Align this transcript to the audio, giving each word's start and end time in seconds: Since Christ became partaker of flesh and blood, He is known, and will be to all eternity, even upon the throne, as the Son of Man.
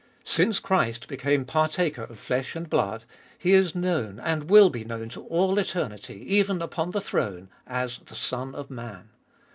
Since 0.25 0.57
Christ 0.57 1.07
became 1.07 1.45
partaker 1.45 2.01
of 2.05 2.17
flesh 2.17 2.55
and 2.55 2.67
blood, 2.67 3.03
He 3.37 3.51
is 3.53 3.75
known, 3.75 4.19
and 4.19 4.49
will 4.49 4.71
be 4.71 4.83
to 4.83 5.27
all 5.29 5.59
eternity, 5.59 6.25
even 6.37 6.59
upon 6.59 6.89
the 6.89 6.99
throne, 7.01 7.49
as 7.67 7.99
the 7.99 8.15
Son 8.15 8.55
of 8.55 8.71
Man. 8.71 9.09